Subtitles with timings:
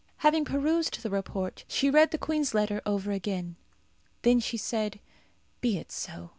[0.25, 3.55] Having perused the report, she read the queen's letter over again.
[4.23, 4.99] Then she said,
[5.61, 6.29] "Be it so."